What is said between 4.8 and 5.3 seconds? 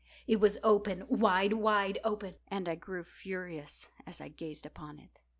it.